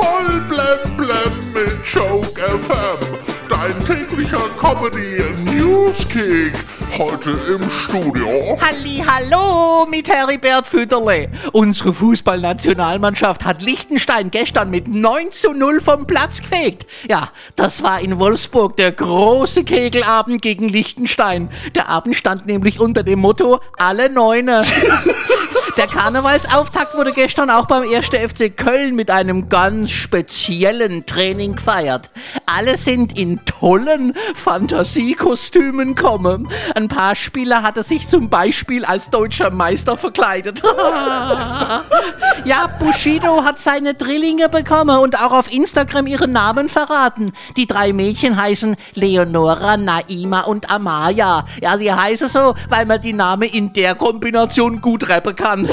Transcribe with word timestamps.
Voll 0.00 0.40
blem 0.48 0.96
blem 0.96 1.52
mit 1.52 1.84
Joke 1.84 2.40
FM. 2.40 3.18
Dein 3.50 3.78
täglicher 3.84 4.48
Comedy 4.58 5.22
Newskick. 5.44 6.54
Heute 6.96 7.32
im 7.46 7.68
Studio. 7.68 8.58
Halli, 8.62 9.04
hallo 9.06 9.84
mit 9.84 10.08
Heribert 10.08 10.66
Fütterle. 10.66 11.28
Unsere 11.52 11.92
Fußballnationalmannschaft 11.92 13.44
hat 13.44 13.60
Liechtenstein 13.60 14.30
gestern 14.30 14.70
mit 14.70 14.88
9 14.88 15.32
zu 15.32 15.52
0 15.52 15.82
vom 15.82 16.06
Platz 16.06 16.40
gefegt. 16.40 16.86
Ja, 17.10 17.30
das 17.56 17.82
war 17.82 18.00
in 18.00 18.18
Wolfsburg 18.18 18.78
der 18.78 18.92
große 18.92 19.64
Kegelabend 19.64 20.40
gegen 20.40 20.70
Liechtenstein. 20.70 21.50
Der 21.74 21.90
Abend 21.90 22.16
stand 22.16 22.46
nämlich 22.46 22.80
unter 22.80 23.02
dem 23.02 23.18
Motto 23.18 23.60
Alle 23.76 24.08
Neune. 24.08 24.62
Der 25.80 25.88
Karnevalsauftakt 25.88 26.94
wurde 26.94 27.10
gestern 27.10 27.48
auch 27.48 27.64
beim 27.64 27.84
1. 27.90 28.08
FC 28.08 28.54
Köln 28.54 28.94
mit 28.94 29.10
einem 29.10 29.48
ganz 29.48 29.90
speziellen 29.92 31.06
Training 31.06 31.54
gefeiert. 31.54 32.10
Alle 32.44 32.76
sind 32.76 33.16
in 33.16 33.42
tollen 33.46 34.12
Fantasiekostümen 34.34 35.94
kommen. 35.94 36.50
Ein 36.74 36.88
paar 36.88 37.16
Spieler 37.16 37.62
hatte 37.62 37.82
sich 37.82 38.08
zum 38.08 38.28
Beispiel 38.28 38.84
als 38.84 39.08
deutscher 39.08 39.50
Meister 39.50 39.96
verkleidet. 39.96 40.62
ja, 42.44 42.66
Bushido 42.78 43.42
hat 43.42 43.58
seine 43.58 43.94
Drillinge 43.94 44.50
bekommen 44.50 44.98
und 44.98 45.18
auch 45.18 45.32
auf 45.32 45.50
Instagram 45.50 46.06
ihren 46.06 46.32
Namen 46.32 46.68
verraten. 46.68 47.32
Die 47.56 47.66
drei 47.66 47.94
Mädchen 47.94 48.38
heißen 48.38 48.76
Leonora, 48.92 49.78
Naima 49.78 50.42
und 50.42 50.70
Amaya. 50.70 51.46
Ja, 51.62 51.78
sie 51.78 51.90
heißen 51.90 52.28
so, 52.28 52.54
weil 52.68 52.84
man 52.84 53.00
die 53.00 53.14
Namen 53.14 53.48
in 53.48 53.72
der 53.72 53.94
Kombination 53.94 54.82
gut 54.82 55.08
rappen 55.08 55.34
kann. 55.34 55.69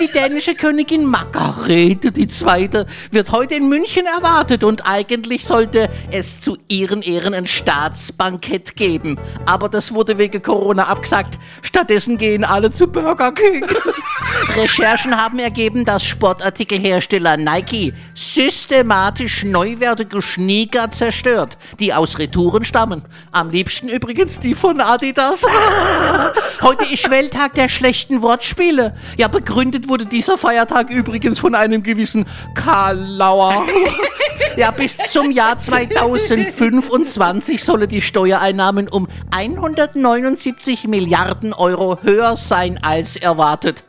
Die 0.00 0.10
dänische 0.10 0.54
Königin 0.54 1.04
Margarete 1.04 2.08
II. 2.08 2.84
wird 3.10 3.30
heute 3.30 3.54
in 3.54 3.68
München 3.68 4.06
erwartet 4.06 4.64
und 4.64 4.84
eigentlich 4.86 5.44
sollte 5.44 5.88
es 6.10 6.40
zu 6.40 6.56
ihren 6.68 7.02
Ehren 7.02 7.34
ein 7.34 7.46
Staatsbankett 7.46 8.74
geben. 8.74 9.18
Aber 9.46 9.68
das 9.68 9.94
wurde 9.94 10.18
wegen 10.18 10.42
Corona 10.42 10.88
abgesagt. 10.88 11.38
Stattdessen 11.62 12.18
gehen 12.18 12.44
alle 12.44 12.72
zu 12.72 12.88
Burger 12.88 13.32
King. 13.32 13.64
Recherchen 14.56 15.16
haben 15.16 15.38
ergeben, 15.38 15.84
dass 15.84 16.04
Sportartikelhersteller 16.04 17.36
Nike 17.36 17.92
systematisch 18.14 19.44
neuwertige 19.44 20.20
Sneaker 20.20 20.90
zerstört, 20.90 21.56
die 21.80 21.94
aus 21.94 22.18
Retouren 22.18 22.64
stammen. 22.64 23.02
Am 23.30 23.50
liebsten 23.50 23.88
übrigens 23.88 24.38
die 24.38 24.54
von 24.54 24.80
Adidas. 24.80 25.44
Heute 26.62 26.84
ist 26.86 27.10
Welttag 27.10 27.54
der 27.54 27.68
schlechten 27.68 28.22
Wortspiele. 28.22 28.94
Ja, 29.16 29.28
begründet 29.28 29.88
wurde 29.88 30.06
dieser 30.06 30.38
Feiertag 30.38 30.90
übrigens 30.90 31.38
von 31.38 31.54
einem 31.54 31.82
gewissen 31.82 32.26
Karl 32.54 32.98
Lauer. 32.98 33.66
Ja, 34.56 34.70
bis 34.70 34.98
zum 34.98 35.30
Jahr 35.30 35.58
2025 35.58 37.64
solle 37.64 37.88
die 37.88 38.02
Steuereinnahmen 38.02 38.88
um 38.88 39.08
179 39.30 40.88
Milliarden 40.88 41.54
Euro 41.54 41.98
höher 42.02 42.36
sein 42.36 42.78
als 42.82 43.16
erwartet. 43.16 43.82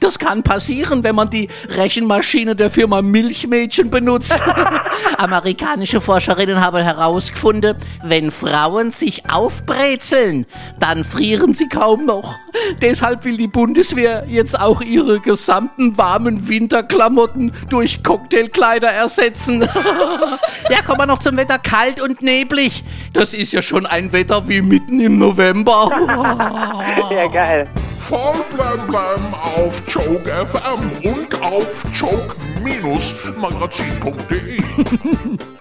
Das 0.00 0.18
kann 0.18 0.42
passieren, 0.42 1.02
wenn 1.04 1.14
man 1.14 1.30
die 1.30 1.48
Rechenmaschine 1.68 2.56
der 2.56 2.70
Firma 2.70 3.02
Milchmädchen 3.02 3.90
benutzt. 3.90 4.34
Amerikanische 5.18 6.00
Forscherinnen 6.00 6.60
haben 6.60 6.82
herausgefunden, 6.82 7.76
wenn 8.02 8.30
Frauen 8.30 8.92
sich 8.92 9.30
aufbrezeln, 9.30 10.46
dann 10.78 11.04
frieren 11.04 11.54
sie 11.54 11.68
kaum 11.68 12.04
noch. 12.06 12.36
Deshalb 12.80 13.24
will 13.24 13.36
die 13.36 13.48
Bundeswehr 13.48 14.24
jetzt 14.28 14.58
auch 14.58 14.80
ihre 14.80 15.20
gesamten 15.20 15.96
warmen 15.96 16.48
Winterklamotten 16.48 17.52
durch 17.68 18.02
Cocktailkleider 18.02 18.90
ersetzen. 18.90 19.60
ja, 20.70 20.82
kommen 20.84 21.00
wir 21.00 21.06
noch 21.06 21.20
zum 21.20 21.36
Wetter 21.36 21.58
kalt 21.58 22.00
und 22.00 22.22
neblig. 22.22 22.84
Das 23.12 23.34
ist 23.34 23.52
ja 23.52 23.62
schon 23.62 23.86
ein 23.86 24.12
Wetter 24.12 24.48
wie 24.48 24.62
mitten 24.62 25.00
im 25.00 25.18
November. 25.18 25.90
ja, 27.10 27.26
geil. 27.28 27.68
Voll 28.08 28.44
blem 28.52 28.86
blem 28.88 29.34
auf 29.34 29.80
Joke 29.88 30.28
FM 30.28 30.90
und 31.08 31.40
auf 31.40 31.84
joke-magazin.de. 31.94 34.62